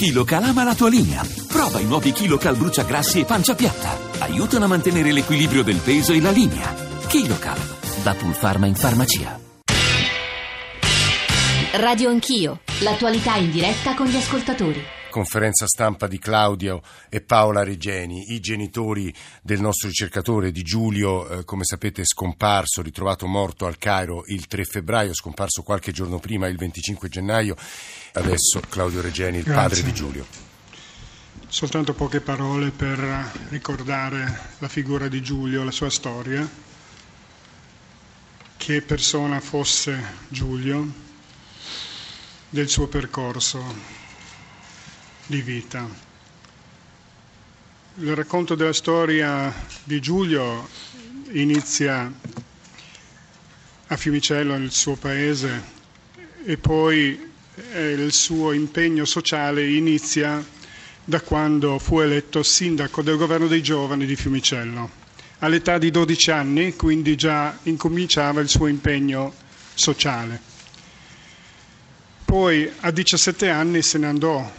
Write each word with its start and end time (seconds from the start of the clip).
KiloCal 0.00 0.44
ama 0.44 0.64
la 0.64 0.74
tua 0.74 0.88
linea. 0.88 1.22
Prova 1.46 1.78
i 1.78 1.84
nuovi 1.84 2.12
KiloCal 2.12 2.56
bruciagrassi 2.56 3.20
e 3.20 3.26
pancia 3.26 3.54
piatta. 3.54 3.98
Aiutano 4.20 4.64
a 4.64 4.68
mantenere 4.68 5.12
l'equilibrio 5.12 5.62
del 5.62 5.76
peso 5.76 6.14
e 6.14 6.22
la 6.22 6.30
linea. 6.30 6.74
KiloCal, 7.06 7.58
da 8.02 8.14
Pulpharma 8.14 8.64
in 8.64 8.76
farmacia. 8.76 9.38
Radio 11.72 12.08
Anch'io, 12.08 12.60
l'attualità 12.78 13.36
in 13.36 13.50
diretta 13.50 13.94
con 13.94 14.06
gli 14.06 14.16
ascoltatori. 14.16 14.82
Conferenza 15.10 15.66
stampa 15.66 16.06
di 16.06 16.18
Claudio 16.18 16.80
e 17.10 17.20
Paola 17.20 17.62
Regeni, 17.62 18.32
i 18.32 18.40
genitori 18.40 19.12
del 19.42 19.60
nostro 19.60 19.88
ricercatore 19.88 20.52
di 20.52 20.62
Giulio, 20.62 21.28
eh, 21.28 21.44
come 21.44 21.64
sapete 21.64 22.04
scomparso, 22.04 22.80
ritrovato 22.80 23.26
morto 23.26 23.66
al 23.66 23.76
Cairo 23.76 24.22
il 24.26 24.46
3 24.46 24.64
febbraio, 24.64 25.12
scomparso 25.12 25.62
qualche 25.62 25.92
giorno 25.92 26.18
prima, 26.18 26.46
il 26.46 26.56
25 26.56 27.08
gennaio. 27.08 27.56
Adesso 28.12 28.60
Claudio 28.68 29.02
Regeni, 29.02 29.38
il 29.38 29.44
Grazie. 29.44 29.62
padre 29.62 29.82
di 29.82 29.92
Giulio. 29.92 30.26
Soltanto 31.48 31.92
poche 31.94 32.20
parole 32.20 32.70
per 32.70 32.98
ricordare 33.48 34.52
la 34.58 34.68
figura 34.68 35.08
di 35.08 35.20
Giulio, 35.20 35.64
la 35.64 35.72
sua 35.72 35.90
storia, 35.90 36.48
che 38.56 38.82
persona 38.82 39.40
fosse 39.40 40.00
Giulio, 40.28 40.86
del 42.48 42.68
suo 42.68 42.86
percorso 42.86 43.98
di 45.30 45.40
vita. 45.42 45.88
Il 47.98 48.16
racconto 48.16 48.56
della 48.56 48.72
storia 48.72 49.54
di 49.84 50.00
Giulio 50.00 50.68
inizia 51.30 52.12
a 53.86 53.96
Fiumicello, 53.96 54.56
nel 54.56 54.72
suo 54.72 54.96
paese, 54.96 55.62
e 56.44 56.56
poi 56.56 57.30
eh, 57.72 57.90
il 57.92 58.12
suo 58.12 58.50
impegno 58.52 59.04
sociale 59.04 59.70
inizia 59.70 60.44
da 61.04 61.20
quando 61.20 61.78
fu 61.78 62.00
eletto 62.00 62.42
sindaco 62.42 63.00
del 63.02 63.16
governo 63.16 63.46
dei 63.46 63.62
giovani 63.62 64.06
di 64.06 64.16
Fiumicello. 64.16 64.90
All'età 65.38 65.78
di 65.78 65.92
12 65.92 66.30
anni, 66.32 66.74
quindi 66.74 67.14
già 67.14 67.56
incominciava 67.64 68.40
il 68.40 68.48
suo 68.48 68.66
impegno 68.66 69.32
sociale. 69.74 70.40
Poi 72.24 72.68
a 72.80 72.90
17 72.90 73.48
anni 73.48 73.80
se 73.82 73.98
ne 73.98 74.06
andò 74.06 74.58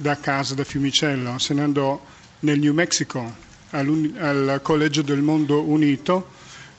da 0.00 0.16
casa 0.18 0.54
da 0.54 0.64
Fiumicello, 0.64 1.36
se 1.38 1.52
ne 1.52 1.60
andò 1.62 2.02
nel 2.40 2.58
New 2.58 2.72
Mexico 2.72 3.36
al 3.70 4.60
Collegio 4.62 5.02
del 5.02 5.20
Mondo 5.20 5.62
Unito 5.62 6.30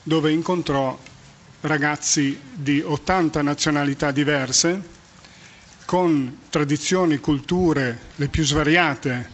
dove 0.02 0.32
incontrò 0.32 0.98
ragazzi 1.60 2.36
di 2.52 2.80
80 2.80 3.40
nazionalità 3.42 4.10
diverse 4.10 4.82
con 5.84 6.40
tradizioni, 6.50 7.18
culture 7.18 7.96
le 8.16 8.26
più 8.26 8.42
svariate 8.44 9.30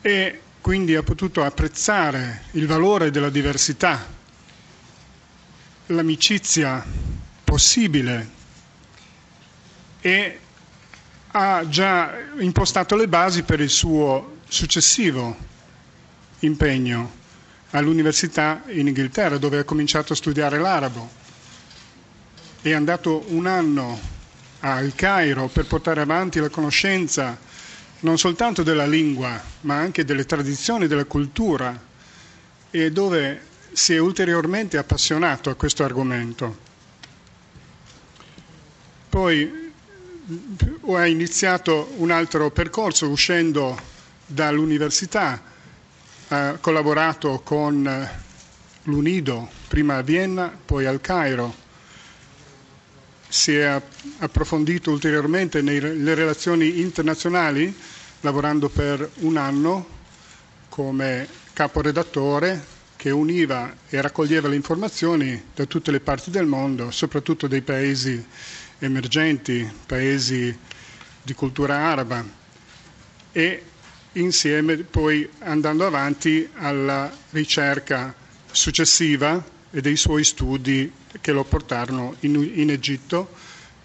e 0.00 0.40
quindi 0.60 0.94
ha 0.94 1.02
potuto 1.02 1.42
apprezzare 1.42 2.42
il 2.52 2.68
valore 2.68 3.10
della 3.10 3.30
diversità, 3.30 4.06
l'amicizia 5.86 6.86
possibile 7.42 8.30
e 10.00 10.38
ha 11.32 11.64
già 11.68 12.12
impostato 12.38 12.96
le 12.96 13.06
basi 13.08 13.42
per 13.42 13.60
il 13.60 13.68
suo 13.70 14.38
successivo 14.48 15.36
impegno 16.40 17.18
all'università 17.70 18.62
in 18.68 18.88
Inghilterra, 18.88 19.38
dove 19.38 19.58
ha 19.58 19.64
cominciato 19.64 20.12
a 20.12 20.16
studiare 20.16 20.58
l'arabo. 20.58 21.08
È 22.62 22.72
andato 22.72 23.24
un 23.28 23.46
anno 23.46 23.98
al 24.60 24.92
Cairo 24.94 25.46
per 25.48 25.66
portare 25.66 26.00
avanti 26.00 26.40
la 26.40 26.48
conoscenza 26.48 27.38
non 28.00 28.18
soltanto 28.18 28.62
della 28.62 28.86
lingua, 28.86 29.40
ma 29.62 29.76
anche 29.76 30.04
delle 30.04 30.24
tradizioni, 30.24 30.86
della 30.86 31.04
cultura, 31.04 31.78
e 32.70 32.90
dove 32.90 33.42
si 33.72 33.94
è 33.94 33.98
ulteriormente 33.98 34.78
appassionato 34.78 35.50
a 35.50 35.54
questo 35.54 35.84
argomento. 35.84 36.68
Poi 39.08 39.69
ha 40.94 41.06
iniziato 41.06 41.92
un 41.96 42.10
altro 42.10 42.50
percorso 42.50 43.08
uscendo 43.08 43.76
dall'università, 44.26 45.42
ha 46.28 46.58
collaborato 46.60 47.40
con 47.42 48.08
l'UNIDO, 48.84 49.48
prima 49.68 49.96
a 49.96 50.02
Vienna, 50.02 50.56
poi 50.64 50.86
al 50.86 51.00
Cairo, 51.00 51.54
si 53.28 53.54
è 53.56 53.80
approfondito 54.18 54.90
ulteriormente 54.90 55.62
nelle 55.62 56.14
relazioni 56.14 56.80
internazionali, 56.80 57.74
lavorando 58.20 58.68
per 58.68 59.08
un 59.20 59.36
anno 59.36 59.98
come 60.68 61.26
caporedattore 61.52 62.78
che 62.96 63.10
univa 63.10 63.74
e 63.88 64.00
raccoglieva 64.00 64.46
le 64.48 64.56
informazioni 64.56 65.42
da 65.54 65.64
tutte 65.64 65.90
le 65.90 66.00
parti 66.00 66.30
del 66.30 66.46
mondo, 66.46 66.90
soprattutto 66.90 67.46
dei 67.46 67.62
paesi 67.62 68.24
emergenti, 68.80 69.68
paesi 69.86 70.56
di 71.22 71.34
cultura 71.34 71.76
araba 71.76 72.24
e 73.32 73.64
insieme 74.12 74.76
poi 74.78 75.28
andando 75.40 75.86
avanti 75.86 76.48
alla 76.56 77.10
ricerca 77.30 78.12
successiva 78.50 79.42
e 79.70 79.80
dei 79.80 79.96
suoi 79.96 80.24
studi 80.24 80.92
che 81.20 81.32
lo 81.32 81.44
portarono 81.44 82.16
in, 82.20 82.34
in 82.54 82.70
Egitto 82.70 83.30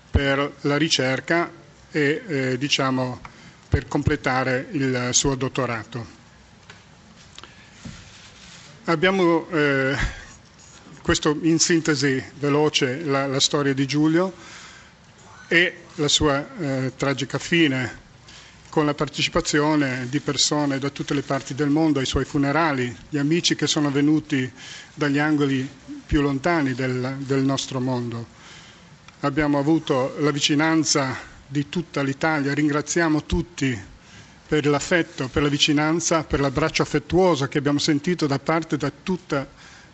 per 0.09 0.55
la 0.61 0.77
ricerca 0.77 1.51
e 1.91 2.23
eh, 2.27 2.57
diciamo 2.57 3.21
per 3.69 3.87
completare 3.87 4.67
il 4.71 5.09
suo 5.11 5.35
dottorato. 5.35 6.23
Abbiamo 8.85 9.47
eh, 9.49 9.95
questo 11.01 11.37
in 11.41 11.59
sintesi 11.59 12.23
veloce 12.39 13.03
la, 13.03 13.27
la 13.27 13.39
storia 13.39 13.73
di 13.73 13.85
Giulio 13.85 14.33
e 15.47 15.77
la 15.95 16.07
sua 16.07 16.45
eh, 16.57 16.93
tragica 16.95 17.37
fine 17.37 18.03
con 18.69 18.85
la 18.85 18.93
partecipazione 18.93 20.07
di 20.09 20.19
persone 20.19 20.79
da 20.79 20.89
tutte 20.89 21.13
le 21.13 21.21
parti 21.21 21.55
del 21.55 21.69
mondo 21.69 21.99
ai 21.99 22.05
suoi 22.05 22.25
funerali, 22.25 22.93
gli 23.07 23.17
amici 23.17 23.55
che 23.55 23.67
sono 23.67 23.89
venuti 23.89 24.51
dagli 24.93 25.17
angoli 25.17 25.65
più 26.05 26.21
lontani 26.21 26.73
del, 26.73 27.15
del 27.19 27.41
nostro 27.43 27.79
mondo. 27.79 28.25
Abbiamo 29.21 29.57
avuto 29.59 30.15
la 30.19 30.31
vicinanza 30.31 31.15
di 31.47 31.69
tutta 31.69 32.01
l'Italia, 32.03 32.53
ringraziamo 32.53 33.23
tutti 33.23 33.79
per 34.47 34.65
l'affetto, 34.67 35.29
per 35.29 35.43
la 35.43 35.47
vicinanza, 35.49 36.23
per 36.25 36.41
l'abbraccio 36.41 36.81
affettuoso 36.81 37.47
che 37.47 37.57
abbiamo 37.59 37.79
sentito 37.79 38.27
da 38.27 38.39
parte 38.39 38.75
da 38.75 38.91
tutta 38.91 39.47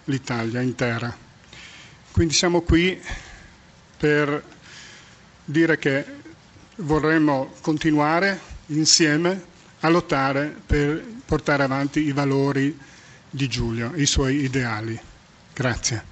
l'Italia 0.06 0.60
intera. 0.62 1.16
Quindi 2.12 2.34
siamo 2.34 2.62
qui 2.62 3.00
per 3.98 4.44
dire 5.46 5.78
che 5.78 6.06
vorremmo 6.78 7.54
continuare 7.62 8.40
insieme 8.68 9.44
a 9.82 9.90
lottare 9.90 10.56
per 10.66 11.04
portare 11.26 11.64
avanti 11.64 12.02
i 12.02 12.12
valori 12.12 12.78
di 13.30 13.48
Giulio, 13.48 13.92
i 13.96 14.06
suoi 14.06 14.44
ideali. 14.44 15.00
Grazie. 15.54 16.11